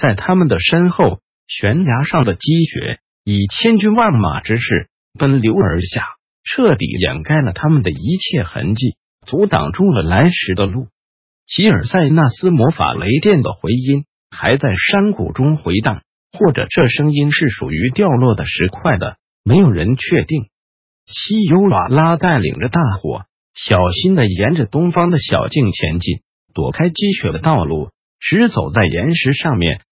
[0.00, 4.88] 在他们的身后，悬崖上的积雪以千军万马之势
[5.18, 6.04] 奔流而下，
[6.44, 8.94] 彻底掩盖了他们的一切痕迹，
[9.26, 10.86] 阻挡住了来时的路。
[11.46, 16.02] 吉尔塞纳斯魔法雷电的回音还在山谷中回荡，
[16.32, 20.44] 或者这声音是属于掉落的石块的，没有人确定。
[21.06, 23.24] 西尤瓦拉带领着大伙，
[23.54, 26.20] 小心的沿着东方的小径前进，
[26.54, 29.82] 躲开积雪的道路，直走在岩石上面。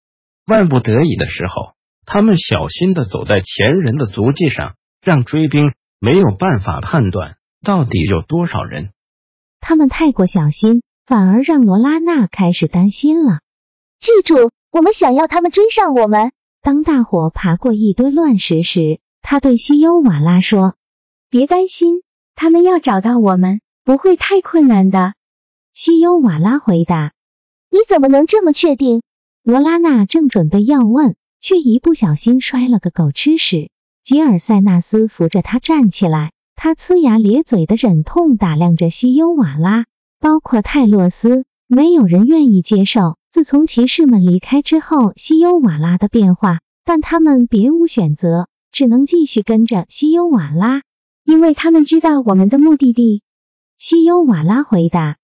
[0.46, 1.74] 万不得已的时候，
[2.04, 8.90] 他们小心的走在前人的足迹上，让追兵没有办法判断到底有多少人。
[9.60, 13.40] 他们太过小心，反而让罗拉娜开始担心了。
[13.98, 16.32] 记住，我们想要他们追上我们。
[16.62, 20.74] 当大伙爬过一堆乱石时，他对西优瓦拉说
[21.30, 22.02] ：“别担心，
[22.34, 25.14] 他们要找到我们不会太困难的。”
[25.72, 27.12] 西优瓦拉回答
[27.76, 29.02] ：“你怎么能这么确定？”
[29.44, 33.70] 罗拉娜正准备要问，却一不小心摔了个狗吃屎。
[34.02, 39.84] 吉尔塞纳斯扶着他站起来，他呲牙咧嘴的忍痛打量着西优瓦拉，
[40.18, 41.44] 包括泰洛斯。
[41.68, 50.80] 没有人愿意接受自从骑士们离开之后西优瓦拉的变化，但他们别无选择，只能继续跟着西优瓦拉，
[51.24, 53.22] 因为他们知道我们的目的地。
[53.76, 55.18] 西优瓦拉回答：“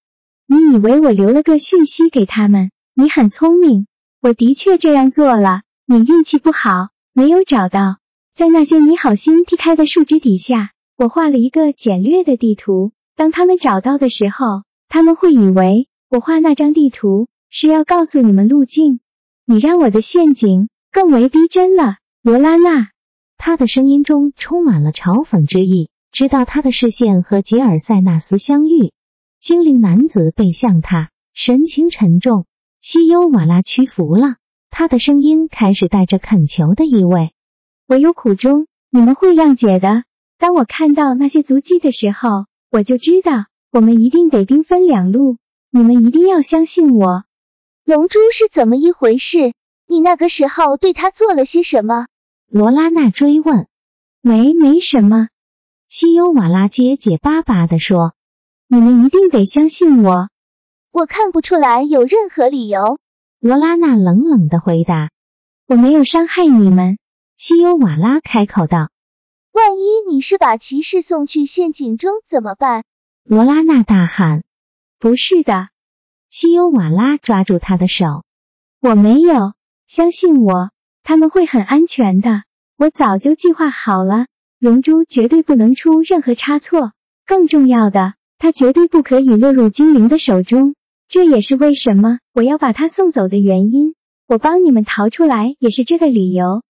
[0.52, 2.70] 你以为我留了个讯息给他们？
[2.94, 3.86] 你很聪明。”
[4.20, 7.96] 我的确这样做了，你运气不好，没有找到。
[8.34, 12.92] 在那些你好心踢开的树枝底下，我画了一个简略的地图。
[13.16, 19.00] 当他们找到的时候，他们会以为我画那张地图是要告诉你们路径。
[19.46, 22.90] 你让我的陷阱更为逼真了，罗拉娜。
[23.38, 25.88] 他的声音中充满了嘲讽之意。
[26.12, 28.92] 直到他的视线和吉尔塞纳斯相遇，
[29.42, 32.46] 精灵男子背向他，神情沉重。
[32.80, 34.36] 西优瓦拉屈服了，
[34.70, 37.32] 他的声音开始带着恳求的意味。
[37.88, 40.04] 我有苦衷，你们会谅解的。
[40.38, 45.38] 当我看到那些足迹的时候，我就知道我们一定得兵分两路。
[45.72, 47.24] 你们一定要相信我。
[47.84, 49.54] 龙珠是怎么一回事？
[49.88, 52.06] 你那个时候对他做了些什么？
[52.48, 53.66] 罗拉娜追问。
[54.20, 55.30] 没，没什么。
[55.88, 58.14] 西优瓦拉结结巴巴的说。
[58.74, 60.30] 你们一定得相信我。
[60.92, 62.98] 我看不出来有任何理由。
[63.38, 65.10] 罗拉娜冷冷的回答
[65.68, 66.96] ：“我没有伤害你们。”
[67.36, 68.88] 西优瓦拉开口道
[69.52, 72.84] ：“万一你是把骑士送去陷阱中怎么办？”
[73.28, 74.42] 罗拉娜大喊
[74.98, 75.68] ：“不是的！”
[76.30, 78.24] 西优瓦拉抓住他的手
[78.80, 79.52] ：“我没有，
[79.86, 80.70] 相信我，
[81.02, 82.44] 他们会很安全的。
[82.78, 84.28] 我早就计划好了，
[84.58, 86.92] 龙珠绝对不能出任何差错。
[87.26, 90.74] 更重要的，他绝对不可以落入精灵的手中。”
[91.06, 93.94] 这也是为什么我要把他送走的原因。
[94.26, 96.64] 我帮你们逃出来也是这个理由。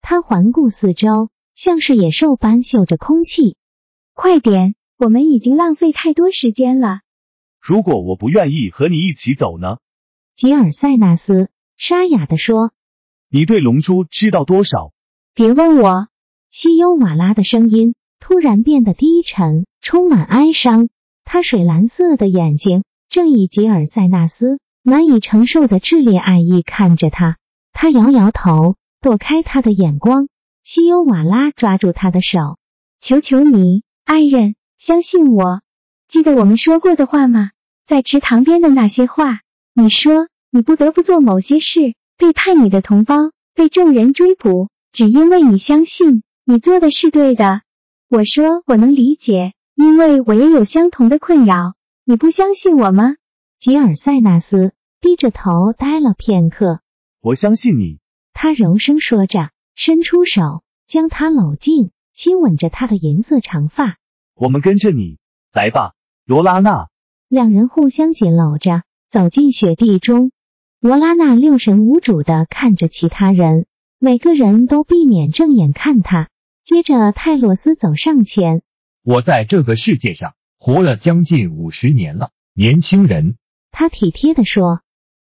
[0.00, 3.56] 他环顾四周，像是野兽般嗅着空气。
[4.14, 7.00] 快点，我们已经浪费太多时间了。
[7.60, 9.78] 如果我不愿意和你一起走呢？
[10.32, 12.70] 吉尔塞纳斯沙哑地说。
[13.28, 14.92] 你对龙珠知道多少？
[15.34, 16.06] 别问我。
[16.50, 20.88] 西优瓦拉的声音突然变得低沉，充满哀伤。
[21.26, 22.82] 他水蓝色的眼睛。
[23.08, 27.36] 正以吉尔塞纳斯难以承受的炽烈爱意看着他，
[27.72, 30.28] 他摇摇头，躲开他的眼光。
[30.64, 32.58] 西尤瓦拉抓住他的手，
[32.98, 35.60] 求求你，爱人，相信我。
[36.08, 37.50] 记得我们说过的话吗？
[37.84, 39.40] 在池塘边的那些话。
[39.72, 47.62] 你说你不得不做某些事，背叛你的同胞，被众人追捕，只因为你相信你做的是对的。
[48.08, 51.74] 我说我能理解，因为我也有相同的困扰。
[52.04, 53.16] 你不相信我吗？
[53.58, 56.80] 吉尔塞纳斯低着头呆了片刻。
[57.20, 57.98] 我相信你，
[58.32, 63.98] 他柔声说着，伸出手将他搂进，亲吻着他的银色长发。
[64.34, 65.18] 我们跟着你，
[65.52, 65.92] 来吧，
[66.24, 66.88] 罗拉娜。
[67.28, 70.30] 两人互相紧搂着走进雪地中。
[70.80, 73.66] 罗拉娜六神无主的看着其他人，
[73.98, 76.28] 每个人都避免正眼看他。
[76.62, 78.62] 接着泰洛斯走上前，
[79.06, 80.34] 我在这个世界上。
[80.58, 83.36] 活了将近五十年了，年轻人。
[83.70, 84.80] 他体贴的说：“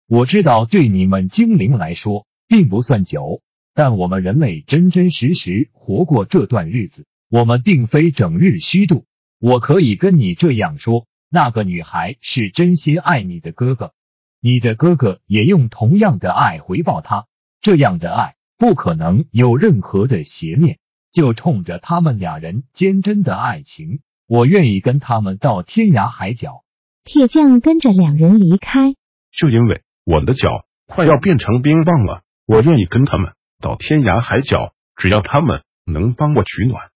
[0.06, 3.42] 我知道对你们精灵来说并不算久，
[3.74, 7.08] 但我们人类真真实实活过这段日子。
[7.30, 9.06] 我们并非整日虚度。
[9.40, 13.94] 我可以跟你这样说：那个女孩是真心爱你的哥哥，
[14.40, 17.26] 你的哥哥也用同样的爱回报她。
[17.60, 20.78] 这样的爱不可能有任何的邪念。
[21.14, 26.64] 就冲着他们俩人坚贞的爱情，我愿意跟他们到天涯海角。
[27.06, 28.96] 铁匠跟着两人离开，
[29.32, 30.50] 就因为我的脚
[30.88, 36.90] 快要变成冰棒了，我愿意跟他们到天涯海角，只要他们能帮我取暖。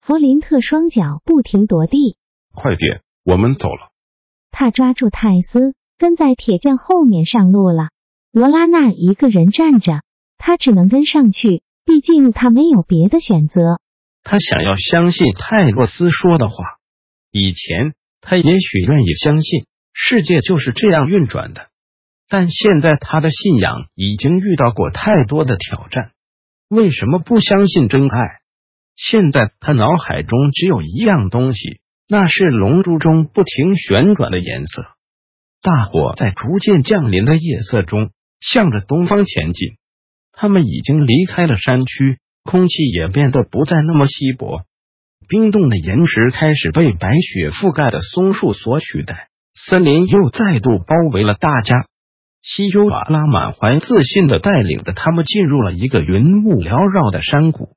[0.00, 2.16] 弗林特双脚不停跺地，
[2.54, 3.90] 快点，我们走了。
[4.52, 7.88] 他抓住泰斯，跟在铁匠后面上路了。
[8.30, 10.02] 罗拉娜一个人站着，
[10.38, 11.62] 他只能跟上去。
[11.86, 13.78] 毕竟他没有别的选择。
[14.24, 16.56] 他想要相信泰洛斯说的话。
[17.30, 21.68] 以前他也许愿意相信世界就是这样运转的，
[22.28, 26.10] 但现在他的信仰已经遇到过太多的挑战。
[26.68, 28.40] 为什么不相信真爱？
[28.96, 34.82] 现在他脑海中只有一样东西，那是龙珠中不停旋转的颜色。
[35.62, 38.10] 大火在逐渐降临的夜色中，
[38.40, 39.76] 向着东方前进。
[40.38, 44.60] 他们已经离开了山区，空气也变得不再那么稀薄。
[45.28, 51.86] 冰冻的岩石开始被白雪覆盖的松树所取代，森林又再度包围了大家。
[52.42, 57.70] 西优瓦拉满怀自信的带领着他们进入了一个云雾缭绕的山谷。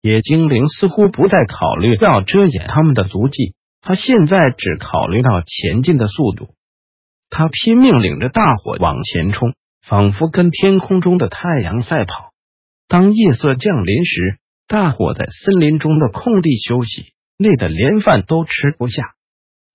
[0.00, 6.48] 野精灵似乎不再考虑要遮掩他们的足迹，他现在只考虑到前进的速度。
[7.30, 9.52] 他拼命领着大伙往前冲。
[9.82, 12.32] 仿佛跟天空中的太阳赛跑。
[12.88, 19.14] 当夜色降临时，大伙在森林中的空地休息，累得连饭都吃不下。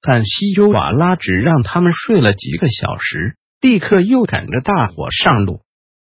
[0.01, 5.61] 但西尤瓦拉只让他们睡了几个小时，立刻又赶着大伙上路。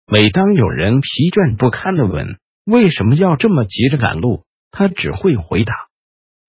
[0.06, 5.74] 每当有人疲倦不堪的问为什么要这么急着赶路，他只会回答：“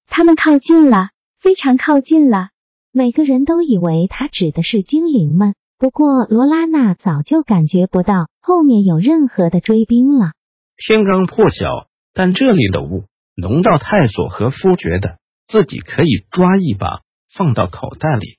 [0.09, 2.49] 他们靠近了，非常靠近了。”
[2.91, 5.55] 每个人都以为他指的是精灵们。
[5.79, 10.33] 不过，罗拉娜早就感觉不到后面有任何的追兵了。
[10.77, 13.05] 天刚破晓，但这里的雾
[13.37, 17.03] 浓到泰索和夫觉得自己可以抓一把
[17.33, 18.39] 放到口袋里。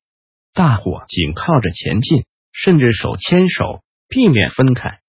[0.53, 4.99] 大伙紧靠着前进，甚至手牵手，避免分开。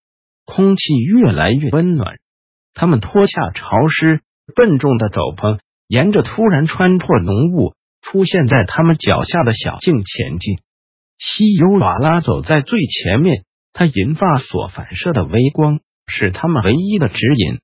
[0.45, 2.19] 空气越来越温暖，
[2.75, 4.21] 他们脱下潮湿
[4.55, 10.61] 笨重的斗篷，沿着突然穿破浓雾出现在他们脚下的小径前进。
[11.21, 13.45] 西尤瓦拉走在最前面，
[13.75, 17.61] 他银发所反射的微光是他们唯一的指引。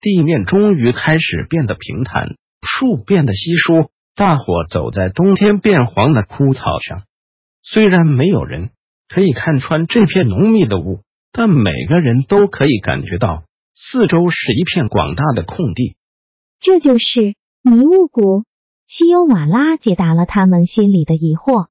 [0.00, 3.90] 地面终于开始变得平坦，树变得稀疏。
[4.16, 7.04] 大伙走在冬天变黄的枯草上，
[7.62, 8.70] 虽然没有人
[9.08, 13.44] 可以看穿这片浓密的雾，但每个人都可以感觉到
[13.76, 15.96] 四周是一片广大的空地。
[16.58, 18.42] 这就是迷雾谷。
[18.86, 21.68] 西尤瓦拉解答了他们心里的疑惑。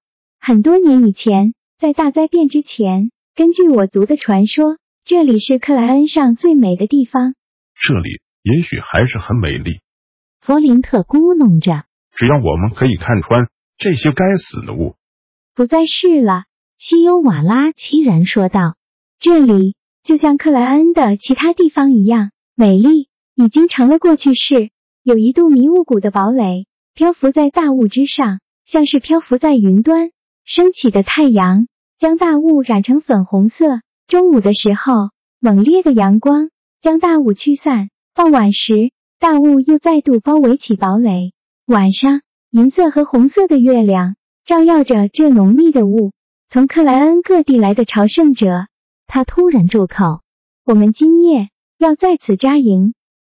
[0.47, 7.33] 很多年以前，在大灾变之前，根据我族的传说，这里是克莱恩上最美的地方。
[7.75, 9.81] 这里也许还是很美丽。
[10.39, 11.83] 弗林特咕哝着
[12.15, 14.95] ：“只要我们可以看穿这些该死的雾。”
[15.53, 16.45] 不再是了，
[16.77, 18.77] 西优瓦拉凄然说道
[19.19, 24.69] ：“这里就像克莱恩的其他地方一样美丽，已经成了过去式。
[25.03, 30.12] 有一度迷雾谷的堡垒漂浮在大雾之上，像是漂浮在云端。”
[30.48, 33.82] 升起的太阳将大雾染成粉红色。
[34.08, 35.10] 中午的时候，
[35.42, 37.89] 猛烈的阳光将大雾驱散。
[38.16, 41.34] 傍晚时，大雾又再度包围起堡垒。
[41.66, 46.13] 晚上，银色和红色的月亮照耀着这浓密的雾。
[46.48, 48.68] 从克莱恩各地来的朝圣者，
[49.06, 50.22] 他突然住口。
[50.63, 52.94] 我们今夜要在此扎营。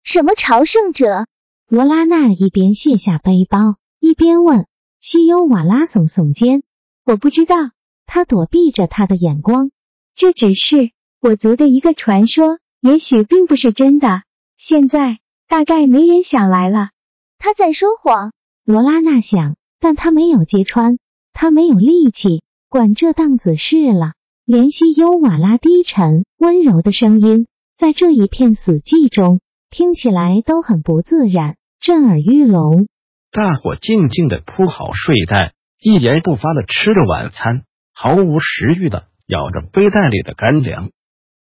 [0.04, 1.26] 什么朝圣者？
[1.70, 4.66] 罗拉娜一边卸下背包，一边问。
[5.00, 6.64] 西优瓦拉耸耸肩。
[7.08, 7.56] 我不知道，
[8.04, 9.70] 他躲避着他的眼光。
[10.14, 10.90] 这只是
[11.22, 14.24] 我族的一个传说，也许并不是真的。
[14.58, 16.90] 现在大概没人想来了。
[17.38, 20.98] 他在说谎，罗拉娜想，但他没有揭穿。
[21.32, 24.12] 他没有力气管这档子事了。
[24.44, 27.46] 怜惜尤瓦拉低沉温柔的声音，
[27.78, 32.86] 在这一片死寂中听起来都很不自然，震耳欲聋。
[33.32, 35.54] 大伙静静的铺好睡袋。
[35.80, 37.62] 一言不发的吃着晚餐，
[37.94, 40.90] 毫无食欲的咬着背带里的干粮，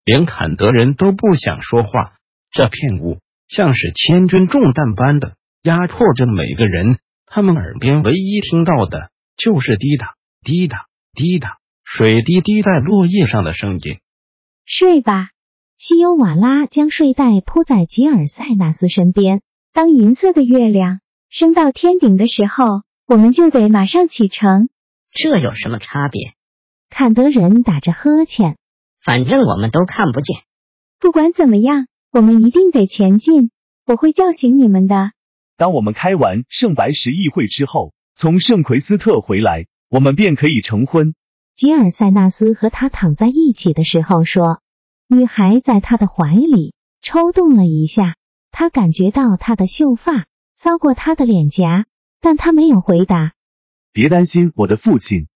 [0.04, 2.14] 连坎德人都不想说话。
[2.52, 14.00] 这片雾像是千钧重担般的压迫着每个人，他们耳边唯一听到的就是滴答滴答滴答水滴滴在落叶上的声音。
[14.66, 15.30] 睡吧。
[15.78, 19.42] 西尤瓦拉将睡袋铺在吉尔塞纳斯身边。
[19.74, 24.70] 当银色的月亮升到天顶的时候，我们就得马上启程。
[25.12, 26.34] 这有什么差别？
[26.90, 28.58] 坎德人打着呵欠。
[29.04, 30.38] 反正我们都看不见。
[31.00, 33.52] 不管怎么样，我们一定得前进。
[33.86, 35.12] 我会叫醒你们的。
[35.58, 41.14] 当我们开完圣白石议会之后，从圣奎斯特回来，我们便可以成婚。
[41.54, 44.60] 吉尔塞纳斯和他躺在一起的时候说
[45.08, 48.16] ：“女孩在他的怀里抽动了一下，
[48.52, 50.26] 他感觉到她的秀发
[50.58, 51.86] 搔过他的脸颊，
[52.22, 53.34] 但他没有回答。
[53.94, 55.28] 别担心，我的父亲。”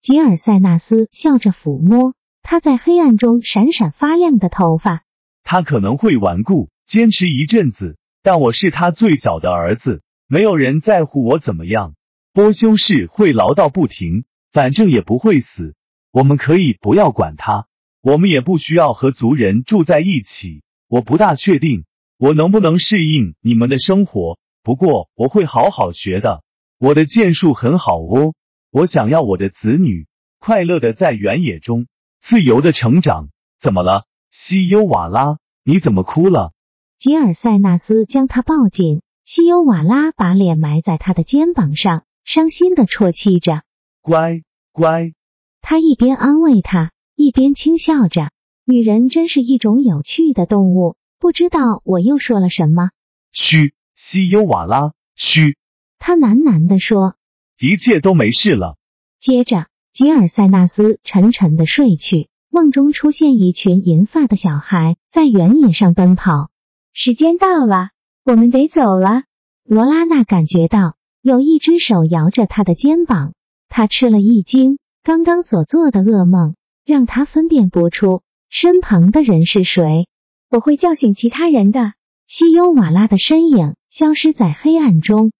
[0.00, 5.02] 吉尔塞纳斯笑着抚摸他在黑暗中闪闪发亮的头发。
[5.42, 11.94] 他可能会顽固，坚持一阵子，但我是他最小的儿子，没有人在乎我怎么样。
[12.32, 15.74] 波修士会唠叨不停，反正也不会死。
[16.12, 17.66] 我们可以不要管他，
[18.00, 20.62] 我们也不需要和族人住在一起。
[20.86, 21.84] 我不大确定
[22.18, 26.42] 我能不能适应你们的生活，不过我会好好学的。
[26.76, 28.34] 我的剑术很好哦。
[28.70, 30.06] 我想要我的子女
[30.38, 31.86] 快乐的在原野中
[32.20, 33.30] 自由的成长。
[33.58, 34.04] 怎么了？
[34.30, 36.52] 西优瓦拉，你怎么哭了？
[36.98, 43.62] 吉尔塞纳斯将他抱紧，西优瓦拉把脸埋在他的肩膀上，伤心的啜泣着。
[44.02, 45.14] 乖乖，
[45.62, 48.32] 他一边安慰他，一边轻笑着。
[48.66, 50.96] 女人真是一种有趣的动物。
[51.18, 52.90] 不知道我又说了什么？
[53.32, 55.56] 嘘，西优瓦拉，嘘。
[55.98, 57.16] 他喃喃地说
[57.58, 58.76] ：“一切都没事了。”
[59.18, 62.28] 接着，吉尔塞纳斯沉沉的睡去。
[62.48, 66.48] 梦中出现一群银发的小孩在原野上奔跑。
[66.92, 67.90] 时间到了，
[68.24, 69.24] 我们得走了。
[69.64, 73.34] 罗拉娜感觉到有一只手摇着她的肩膀，
[73.68, 74.78] 她吃了一惊。
[75.02, 80.06] 刚刚所做的噩梦让她分辨不出身旁的人是谁。
[80.50, 81.94] 我会叫醒其他人的。
[82.28, 85.32] 西优瓦拉的身影消失在黑暗中。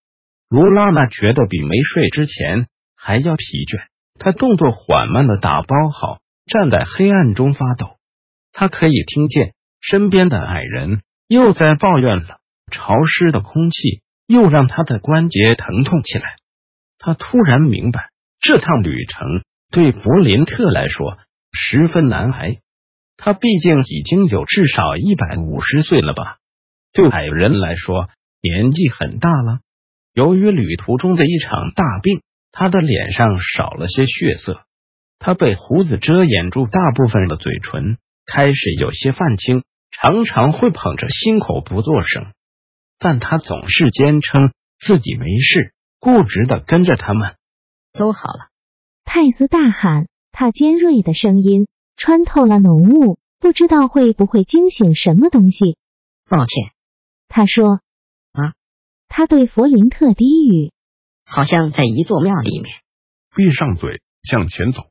[0.49, 3.85] 卢拉娜觉得比没睡之前还要疲倦，
[4.17, 6.17] 她动作缓慢的打包好。
[6.47, 7.99] 站在黑暗中发抖，
[8.51, 12.39] 他可以听见身边的矮人又在抱怨了。
[12.71, 16.37] 潮湿的空气又让他的关节疼痛起来。
[16.97, 18.09] 他突然明白，
[18.41, 21.19] 这趟旅程对弗林特来说
[21.51, 22.57] 十分难挨。
[23.15, 26.37] 他毕竟已经有至少一百五十岁了吧？
[26.93, 28.09] 对矮人来说，
[28.41, 29.59] 年纪很大了。
[30.13, 34.61] 由于旅途中的一场大病，他的脸上少了些血色。
[35.19, 42.31] 他被胡子遮掩住大部分的嘴唇，开始有些泛青，常常会捧着心口不作声。
[42.97, 47.35] 但他总是坚称自己没事，固执的跟着他们。
[47.93, 48.49] 都好了，
[49.03, 51.67] 泰斯大喊，他尖锐的声音
[51.97, 55.77] 穿透了浓雾，不知道会不会惊醒什么东西。
[56.29, 56.71] 抱歉，
[57.29, 57.79] 他说。
[58.33, 58.53] 啊，
[59.07, 60.71] 他对弗林特低语，
[61.25, 62.73] 好像在一座庙里面。
[63.35, 64.81] 闭上嘴，向前走。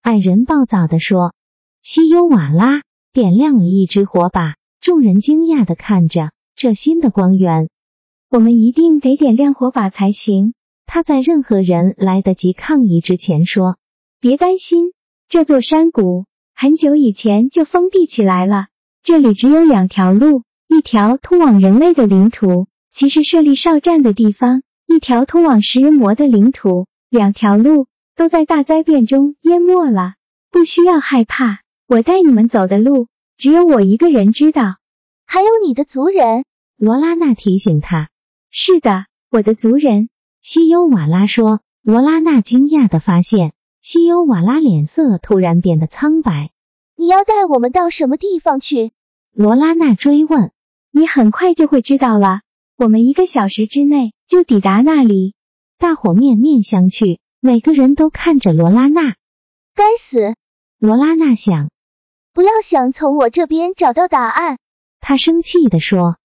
[0.00, 1.34] 矮人暴躁地说
[1.82, 7.68] ：“西优瓦拉点亮了一支火把，众人惊讶的看着这新的光源。
[8.30, 13.78] 我们一定得点亮火把才行。”他在任何人来得及抗议之前说
[14.20, 14.92] ：“别担心，
[15.28, 18.66] 这座山谷很久以前就封闭起来了。
[19.02, 26.86] 这里只有两条路，一条通往人类的领土，其实设立哨站的地方；一条通往食人魔的领土。
[27.10, 30.16] 两条路。”都在大灾变中淹没了，
[30.50, 31.60] 不需要害怕。
[31.88, 33.06] 我带你们走的路，
[33.38, 34.76] 只有我一个人知道。
[35.24, 36.44] 还有你的族人，
[36.76, 38.10] 罗拉娜提醒他。
[38.50, 40.10] 是的，我的族人。
[40.42, 41.60] 西优瓦拉说。
[41.82, 46.50] 罗拉娜惊讶的发现，西优瓦拉脸色突然变得苍白。
[46.96, 48.92] 你要带我们到什么地方去？
[49.32, 50.52] 罗拉娜追问。
[50.92, 52.42] 你很快就会知道了。
[52.76, 55.34] 我们一个小时之内就抵达那里。
[55.78, 57.18] 大伙面面相觑。
[57.44, 59.16] 每个人都看着罗拉娜，
[59.74, 60.36] 该死！
[60.78, 61.70] 罗拉娜想，
[62.32, 64.58] 不要想从我这边找到答案。
[65.00, 66.18] 她生气地说：“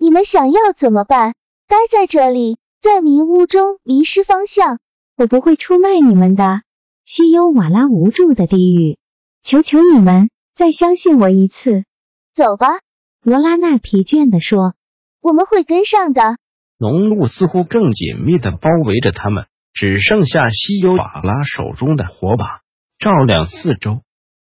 [0.00, 1.34] 你们想要怎么办？
[1.68, 4.78] 待在这里，在迷雾中迷失方向。
[5.18, 6.62] 我不会出卖你们的。”
[7.04, 8.96] 西优瓦拉无助的低语
[9.44, 11.84] ：“求求你们，再相信我一次。”
[12.32, 12.78] 走吧，
[13.24, 14.74] 罗拉娜疲倦的说
[15.20, 16.36] ：“我们会跟上的。”
[16.78, 19.46] 浓雾似乎更紧密的包围着他们。
[19.76, 22.60] 只剩下西尤瓦拉手中的火把
[23.00, 24.02] 照亮四周，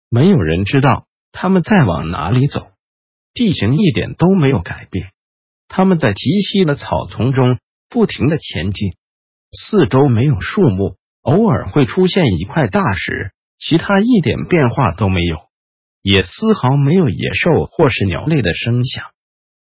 [0.08, 2.68] 没有人知道他们在往哪里走。
[3.34, 5.08] 地形一点都没有改变，
[5.68, 7.58] 他们在极稀的草丛中
[7.90, 8.92] 不停的前进。
[9.52, 15.38] 四周没有树木，偶尔会出现一块大石，其他一点变化都没有，
[16.06, 19.06] 也丝毫没有野兽或是鸟类的声响。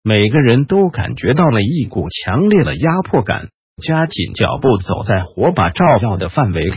[0.01, 6.73] 每个人都感觉到了一股强烈的压迫感，加紧脚步走在火把照耀的范围里。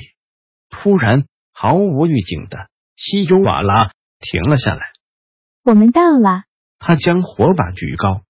[0.68, 2.58] 突然，毫无预警的，
[2.94, 3.90] 西尤瓦拉
[4.20, 4.82] 停了下来。
[5.64, 6.42] 我们到了。
[6.78, 8.20] 他将火把举高，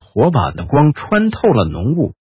[0.00, 2.12] 火把的光穿透了浓雾，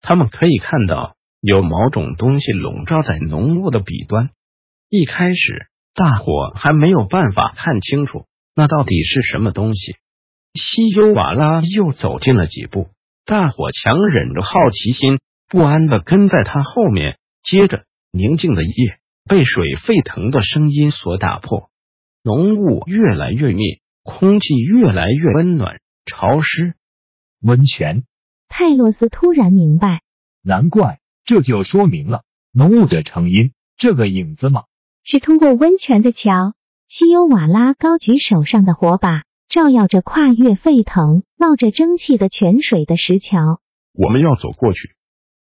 [0.00, 4.30] 他们可以看到有某种东西笼罩在浓雾的彼端。
[4.88, 9.96] 一开始，大伙还没有办法看清楚那到底是什么东西。
[10.54, 12.88] 西优瓦拉又走近了几步，
[13.24, 17.18] 大伙强忍着好奇心，不安的跟在他后面。
[17.42, 18.98] 接着，宁静的夜
[19.28, 21.70] 被水沸腾的声音所打破，
[22.22, 26.74] 浓雾越来越密，空气越来越温暖潮湿。
[27.40, 28.04] 温泉。
[28.48, 30.02] 泰洛斯突然明白，
[30.42, 32.22] 难怪，这就说明了
[32.52, 33.52] 浓雾的成因。
[33.76, 34.64] 这个影子吗？
[35.04, 36.54] 是通过温泉的桥。
[36.88, 39.22] 西优瓦拉高举手上的火把。
[39.46, 43.60] 照耀着跨越沸腾、冒着蒸汽的泉水的石桥，
[43.92, 44.96] 我们要走过去。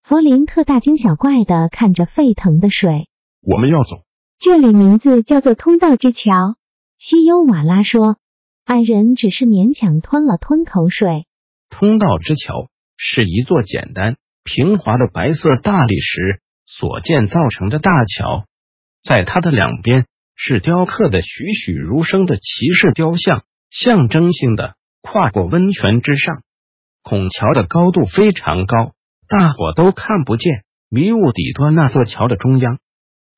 [0.02, 3.06] 弗林特大惊小怪的看着沸腾的水。
[3.42, 4.02] 我们要走，
[4.40, 6.56] 这里名字叫做通道之桥。
[6.96, 8.16] 西优瓦拉说。
[8.64, 11.26] 矮人只是勉强吞了吞口水。
[11.68, 18.46] 通道之桥是一座简单平滑的白色大理石所建造成的大桥，
[19.04, 20.06] 在它的两边
[20.36, 23.44] 是雕刻的栩栩如生的骑士雕像。
[23.74, 26.42] 象征性的跨过温泉之上，
[27.02, 28.92] 孔桥的高度非常高，
[29.26, 30.52] 大伙都看不见
[30.90, 32.80] 迷雾底端那座桥的中央。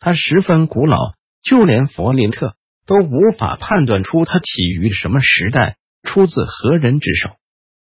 [0.00, 0.98] 它十分古老，
[1.40, 7.30] 就连佛林特都无法判断出它起于什么时代，出自何人之手。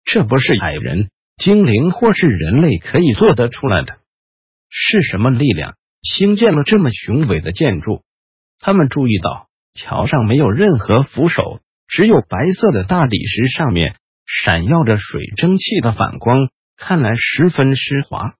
[0.04, 3.98] 这不是矮人、精灵或是人类可以做得出来的。
[4.68, 8.02] 是什么力量兴建了这么雄伟的建筑？
[8.58, 11.60] 他们注意到桥上没有任何扶手。
[11.88, 18.32] 只有白色的大理石上面闪耀着水蒸气的反光，看来十分湿滑。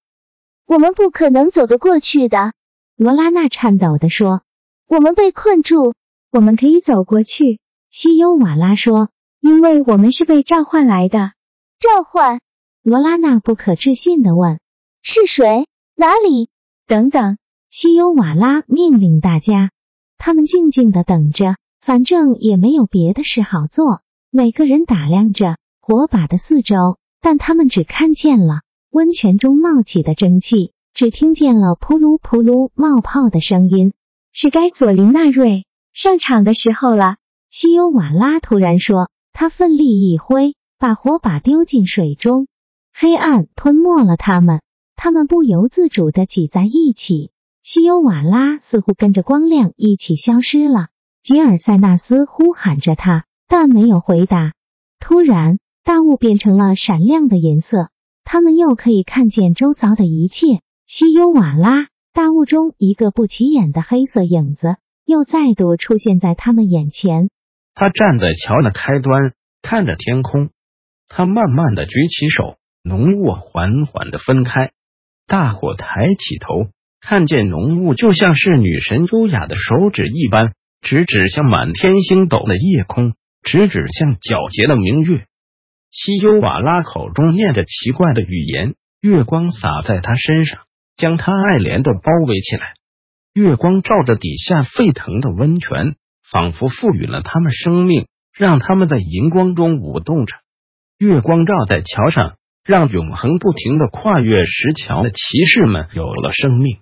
[0.65, 2.55] 我们不可能走得过去的，
[2.97, 4.41] 罗拉娜颤抖的说。
[4.89, 5.95] 我们被困住，
[6.31, 7.61] 我们可以走过去。
[7.91, 11.33] 西优瓦拉说，因为我们是被召唤来的。
[11.79, 12.41] 召唤？
[12.83, 14.61] 罗拉娜不可置信的问。
[15.03, 15.67] 是谁？
[15.95, 16.49] 哪里？
[16.87, 17.37] 等等！
[17.75, 19.71] 西优瓦拉命令大家，
[20.19, 21.57] 他们静静的等着。
[21.81, 33.95] 反正也没有别的事好做，每个人打量着火把的四周，但他们只看见了温泉中冒起的蒸汽，只听见了扑噜扑噜冒泡的声音。
[34.35, 37.17] 是该索林纳瑞上场的时候了。
[37.49, 42.49] 西欧瓦拉突然说，他奋力一挥，把火把丢进水中，
[42.93, 44.61] 黑暗吞没了他们，
[44.95, 47.31] 他们不由自主的挤在一起。
[47.63, 50.89] 西欧瓦拉似乎跟着光亮一起消失了。
[51.23, 54.55] 吉尔塞纳斯呼喊着他，但没有回答。
[54.99, 57.91] 突然，大雾变成了闪亮的颜色，
[58.25, 60.61] 他们又可以看见周遭的一切。
[60.87, 67.31] 西尤瓦拉，大雾中一个不起眼的黑色影子又再度出现在他们眼前。
[67.75, 70.51] 他站在桥的开端，看着天空。
[71.07, 74.73] 他慢慢的举起手，浓雾缓缓的分开。
[75.29, 76.73] 大伙抬起头，
[77.03, 80.55] 看见浓雾就像是女神优雅的手指一般。
[80.85, 85.27] 直指向满天星斗的夜空，直指向皎洁的明月。
[85.93, 90.63] 西尤瓦拉口中念着奇怪的语言，月光洒在他身上，
[90.97, 92.75] 将他爱怜的包围起来。
[93.33, 95.95] 月光照着底下沸腾的温泉，
[96.29, 100.35] 仿佛赋予了他们生命，让他们在银光中舞动着。
[100.99, 102.35] 月光照在桥上，
[102.65, 106.79] 让永恒不停的跨越石桥的骑士们有了生命。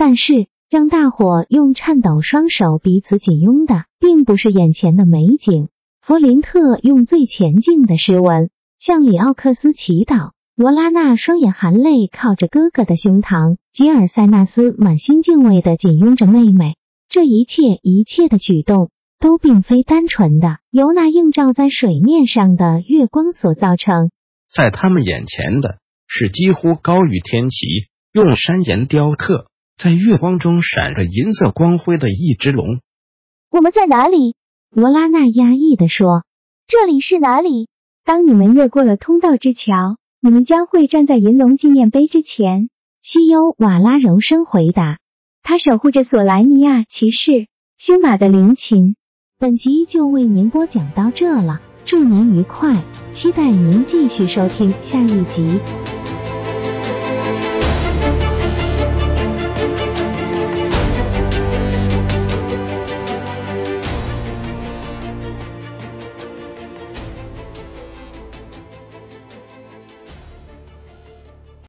[0.00, 0.46] 但是。
[0.72, 5.66] 让大伙用颤抖双手彼此紧拥的，并不是眼前的美景。
[6.00, 10.30] 弗林特用最前进的诗文向里奥克斯祈祷。
[10.54, 13.56] 罗拉娜双眼含泪，靠着哥哥的胸膛。
[13.72, 16.76] 吉尔塞纳斯满心敬畏的紧拥着妹妹。
[17.08, 24.12] 这一切一切的举动，都并非单纯的由那映照在水面上的月光所造成。
[24.54, 29.49] 在他们眼前的是几乎高于天齐，用山岩雕刻。
[29.82, 32.80] 在月光中闪着银色光辉的一只龙。
[33.50, 34.34] 我们在哪里？
[34.70, 36.24] 罗拉娜压抑的说
[36.68, 37.68] ：“这里是哪里？
[38.04, 42.68] 当你们越过了通道之桥，你们将会站在银龙纪念碑之前。”
[43.00, 44.98] 西优瓦拉柔声回答
[45.42, 47.46] ：“他守护着索莱尼亚骑士
[47.78, 48.96] 星马的灵琴。”
[49.40, 55.58] 本集就为您播讲到这了，祝您愉快，期待您继续收听下一集。